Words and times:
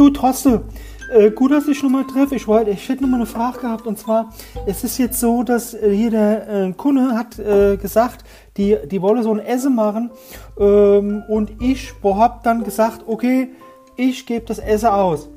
Du, 0.00 0.08
Troste, 0.08 0.62
äh, 1.12 1.30
gut, 1.30 1.52
dass 1.52 1.68
ich 1.68 1.82
nochmal 1.82 2.06
treffe. 2.06 2.34
Ich 2.34 2.48
wollte, 2.48 2.70
ich 2.70 2.88
hätte 2.88 3.02
nochmal 3.02 3.20
eine 3.20 3.26
Frage 3.26 3.58
gehabt 3.58 3.86
und 3.86 3.98
zwar, 3.98 4.32
es 4.64 4.82
ist 4.82 4.96
jetzt 4.96 5.20
so, 5.20 5.42
dass 5.42 5.74
äh, 5.74 5.94
hier 5.94 6.10
der 6.10 6.48
äh, 6.48 6.72
Kunde 6.72 7.14
hat 7.14 7.38
äh, 7.38 7.76
gesagt, 7.76 8.24
die, 8.56 8.78
die 8.90 9.02
wolle 9.02 9.22
so 9.22 9.30
ein 9.30 9.40
Essen 9.40 9.74
machen 9.74 10.10
ähm, 10.58 11.22
und 11.28 11.52
ich 11.60 11.92
hab 12.02 12.42
dann 12.44 12.64
gesagt, 12.64 13.02
okay, 13.08 13.50
ich 13.94 14.24
gebe 14.24 14.46
das 14.46 14.58
Essen 14.58 14.88
aus. 14.88 15.28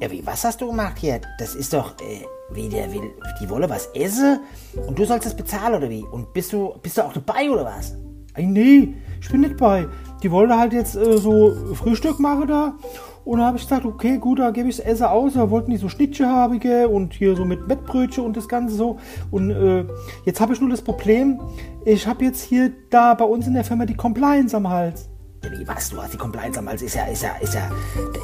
Ja, 0.00 0.10
wie, 0.10 0.24
was 0.24 0.42
hast 0.42 0.62
du 0.62 0.68
gemacht 0.68 0.96
hier? 0.96 1.20
Das 1.38 1.54
ist 1.54 1.74
doch, 1.74 1.90
äh, 2.00 2.24
wie 2.54 2.70
der 2.70 2.90
will, 2.90 3.10
die 3.42 3.50
wolle 3.50 3.68
was 3.68 3.88
essen 3.88 4.40
und 4.86 4.98
du 4.98 5.04
sollst 5.04 5.26
das 5.26 5.36
bezahlen 5.36 5.74
oder 5.74 5.90
wie? 5.90 6.02
Und 6.02 6.32
bist 6.32 6.54
du, 6.54 6.72
bist 6.82 6.96
du 6.96 7.02
auch 7.02 7.12
dabei 7.12 7.50
oder 7.50 7.66
was? 7.66 7.94
Ey, 8.32 8.46
nee, 8.46 8.94
ich 9.20 9.28
bin 9.28 9.42
nicht 9.42 9.58
bei. 9.58 9.86
Die 10.22 10.30
wollte 10.30 10.56
halt 10.56 10.72
jetzt 10.72 10.96
äh, 10.96 11.18
so 11.18 11.74
Frühstück 11.74 12.18
machen 12.20 12.46
da. 12.46 12.74
Und 13.28 13.40
da 13.40 13.44
habe 13.44 13.58
ich 13.58 13.64
gesagt, 13.64 13.84
okay, 13.84 14.16
gut, 14.16 14.38
da 14.38 14.50
gebe 14.50 14.70
ich 14.70 14.78
das 14.78 14.86
Essen 14.86 15.04
aus. 15.04 15.34
Da 15.34 15.50
wollten 15.50 15.70
die 15.70 15.76
so 15.76 15.90
Schnittchen 15.90 16.30
haben 16.30 16.58
und 16.86 17.12
hier 17.12 17.36
so 17.36 17.44
mit 17.44 17.68
Mettbrötchen 17.68 18.24
und 18.24 18.34
das 18.38 18.48
Ganze 18.48 18.74
so. 18.74 18.96
Und 19.30 19.50
äh, 19.50 19.84
jetzt 20.24 20.40
habe 20.40 20.54
ich 20.54 20.60
nur 20.62 20.70
das 20.70 20.80
Problem, 20.80 21.38
ich 21.84 22.06
habe 22.06 22.24
jetzt 22.24 22.40
hier 22.40 22.72
da 22.88 23.12
bei 23.12 23.26
uns 23.26 23.46
in 23.46 23.52
der 23.52 23.64
Firma 23.64 23.84
die 23.84 23.96
Compliance 23.96 24.56
am 24.56 24.66
Hals. 24.70 25.10
Wie 25.42 25.68
was? 25.68 25.90
Du 25.90 26.00
hast 26.00 26.14
die 26.14 26.16
Compliance 26.16 26.58
am 26.58 26.70
Hals. 26.70 26.80
Ist 26.80 26.94
ja, 26.94 27.04
ist 27.04 27.22
ja, 27.22 27.36
ist 27.42 27.52
ja. 27.52 27.70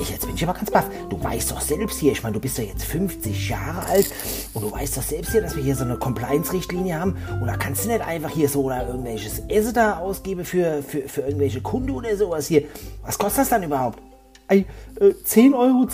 Ich, 0.01 0.09
jetzt 0.09 0.25
bin 0.25 0.37
ich 0.37 0.43
aber 0.43 0.55
ganz 0.55 0.71
baff. 0.71 0.89
Du 1.11 1.23
weißt 1.23 1.51
doch 1.51 1.61
selbst 1.61 1.99
hier, 1.99 2.13
ich 2.13 2.23
meine, 2.23 2.33
du 2.33 2.41
bist 2.41 2.57
ja 2.57 2.65
jetzt 2.65 2.85
50 2.85 3.51
Jahre 3.51 3.87
alt 3.87 4.11
und 4.55 4.63
du 4.63 4.73
weißt 4.73 4.97
doch 4.97 5.03
selbst 5.03 5.33
hier, 5.33 5.43
dass 5.43 5.55
wir 5.55 5.63
hier 5.63 5.77
so 5.77 5.85
eine 5.85 5.99
Compliance-Richtlinie 5.99 6.99
haben. 6.99 7.19
Und 7.43 7.47
da 7.47 7.59
kannst 7.59 7.85
du 7.85 7.91
nicht 7.91 8.01
einfach 8.01 8.31
hier 8.31 8.49
so 8.49 8.63
oder 8.63 8.87
irgendwelches 8.87 9.41
Essen 9.49 9.75
da 9.75 9.99
ausgeben 9.99 10.47
für, 10.47 10.83
für, 10.83 11.03
für 11.11 11.21
irgendwelche 11.21 11.61
Kunden 11.61 11.91
oder 11.91 12.17
sowas 12.17 12.47
hier. 12.47 12.63
Was 13.03 13.19
kostet 13.19 13.43
das 13.43 13.51
dann 13.51 13.63
überhaupt? 13.63 13.99
Ey, 14.49 14.67
äh, 15.01 15.15
10,20 15.25 15.55
Euro 15.55 15.89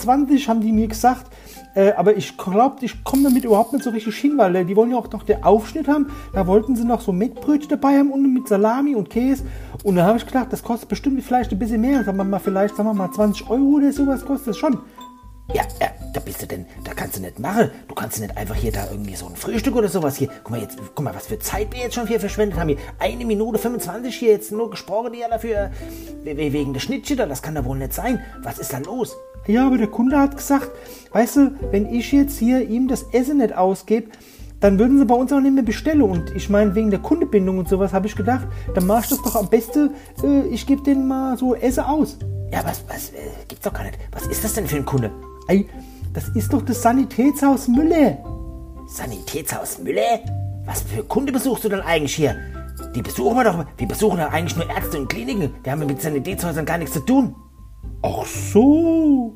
haben 0.48 0.60
die 0.60 0.72
mir 0.72 0.88
gesagt. 0.88 1.30
Äh, 1.74 1.92
aber 1.92 2.16
ich 2.16 2.36
glaube, 2.36 2.84
ich 2.84 3.04
komme 3.04 3.24
damit 3.24 3.44
überhaupt 3.44 3.72
nicht 3.72 3.84
so 3.84 3.90
richtig 3.90 4.16
hin, 4.16 4.36
weil 4.36 4.56
äh, 4.56 4.64
die 4.64 4.74
wollen 4.74 4.90
ja 4.90 4.96
auch 4.96 5.10
noch 5.12 5.22
den 5.22 5.42
Aufschnitt 5.44 5.86
haben. 5.86 6.10
Da 6.32 6.46
wollten 6.46 6.74
sie 6.74 6.84
noch 6.84 7.00
so 7.00 7.12
Mettbrötchen 7.12 7.68
dabei 7.68 7.98
haben 7.98 8.10
und 8.10 8.34
mit 8.34 8.48
Salami 8.48 8.96
und 8.96 9.08
Käse. 9.08 9.44
Und 9.84 9.96
da 9.96 10.04
habe 10.04 10.18
ich 10.18 10.26
gedacht, 10.26 10.48
das 10.50 10.62
kostet 10.62 10.88
bestimmt 10.88 11.22
vielleicht 11.22 11.52
ein 11.52 11.58
bisschen 11.58 11.80
mehr. 11.80 12.02
Sagen 12.02 12.16
wir 12.16 12.24
mal, 12.24 12.40
vielleicht, 12.40 12.74
sagen 12.74 12.88
wir 12.88 12.94
mal, 12.94 13.12
20 13.12 13.48
Euro 13.48 13.76
oder 13.76 13.92
sowas 13.92 14.24
kostet 14.24 14.48
das 14.48 14.58
schon. 14.58 14.78
Ja, 15.52 15.62
ja, 15.80 15.88
da 16.12 16.20
bist 16.20 16.40
du 16.42 16.46
denn, 16.46 16.64
da 16.84 16.94
kannst 16.94 17.16
du 17.16 17.20
nicht 17.20 17.38
machen. 17.40 17.70
Du 17.88 17.94
kannst 17.94 18.20
nicht 18.20 18.36
einfach 18.36 18.54
hier 18.54 18.70
da 18.70 18.86
irgendwie 18.90 19.16
so 19.16 19.26
ein 19.26 19.34
Frühstück 19.34 19.74
oder 19.74 19.88
sowas 19.88 20.16
hier. 20.16 20.28
Guck 20.44 20.50
mal 20.50 20.60
jetzt, 20.60 20.78
guck 20.94 21.04
mal, 21.04 21.14
was 21.14 21.26
für 21.26 21.38
Zeit 21.40 21.72
wir 21.72 21.80
jetzt 21.80 21.94
schon 21.96 22.06
hier 22.06 22.20
verschwendet 22.20 22.58
haben. 22.58 22.68
Hier 22.68 22.78
eine 23.00 23.24
Minute 23.24 23.58
25 23.58 24.14
hier 24.14 24.30
jetzt 24.30 24.52
nur 24.52 24.70
gesprochen, 24.70 25.12
die 25.12 25.18
ja 25.20 25.28
dafür, 25.28 25.70
we- 26.22 26.36
we- 26.36 26.52
wegen 26.52 26.72
der 26.72 26.80
Schnittchen, 26.80 27.16
das 27.16 27.42
kann 27.42 27.54
da 27.56 27.64
wohl 27.64 27.78
nicht 27.78 27.92
sein. 27.92 28.20
Was 28.42 28.58
ist 28.58 28.72
da 28.72 28.78
los? 28.78 29.16
Ja, 29.46 29.66
aber 29.66 29.78
der 29.78 29.88
Kunde 29.88 30.18
hat 30.18 30.36
gesagt, 30.36 30.70
weißt 31.12 31.36
du, 31.36 31.50
wenn 31.72 31.92
ich 31.92 32.12
jetzt 32.12 32.38
hier 32.38 32.68
ihm 32.68 32.86
das 32.86 33.04
Essen 33.12 33.38
nicht 33.38 33.56
ausgebe, 33.56 34.10
dann 34.60 34.78
würden 34.78 34.98
sie 34.98 35.06
bei 35.06 35.14
uns 35.14 35.32
auch 35.32 35.40
nicht 35.40 35.54
mehr 35.54 35.64
bestellen. 35.64 36.02
Und 36.02 36.30
ich 36.36 36.48
meine, 36.50 36.74
wegen 36.74 36.90
der 36.90 37.00
Kundebindung 37.00 37.58
und 37.58 37.68
sowas 37.68 37.92
habe 37.92 38.06
ich 38.06 38.14
gedacht, 38.14 38.46
dann 38.74 38.86
mache 38.86 39.04
ich 39.04 39.08
das 39.10 39.22
doch 39.22 39.34
am 39.34 39.48
besten, 39.48 39.90
äh, 40.22 40.42
ich 40.48 40.66
gebe 40.66 40.82
denen 40.82 41.08
mal 41.08 41.36
so 41.38 41.54
Essen 41.54 41.84
aus. 41.84 42.18
Ja, 42.52 42.64
was, 42.64 42.82
was, 42.88 43.10
äh, 43.10 43.30
gibt's 43.48 43.64
doch 43.64 43.72
gar 43.72 43.84
nicht. 43.84 43.98
Was 44.12 44.26
ist 44.26 44.42
das 44.42 44.54
denn 44.54 44.66
für 44.66 44.76
ein 44.76 44.84
Kunde? 44.84 45.10
Ey, 45.46 45.68
das 46.12 46.28
ist 46.30 46.52
doch 46.52 46.62
das 46.62 46.82
Sanitätshaus 46.82 47.68
Müller. 47.68 48.18
Sanitätshaus 48.88 49.78
Müller? 49.78 50.20
Was 50.64 50.82
für 50.82 51.04
Kunde 51.04 51.32
besuchst 51.32 51.64
du 51.64 51.68
denn 51.68 51.80
eigentlich 51.80 52.14
hier? 52.14 52.36
Die 52.94 53.02
besuchen 53.02 53.36
wir 53.36 53.44
doch, 53.44 53.64
wir 53.76 53.88
besuchen 53.88 54.18
doch 54.18 54.32
eigentlich 54.32 54.56
nur 54.56 54.68
Ärzte 54.68 54.98
und 54.98 55.08
Kliniken. 55.08 55.54
Wir 55.62 55.72
haben 55.72 55.86
mit 55.86 56.02
Sanitätshäusern 56.02 56.66
gar 56.66 56.78
nichts 56.78 56.94
zu 56.94 57.00
tun. 57.00 57.34
Ach 58.02 58.26
so. 58.26 59.34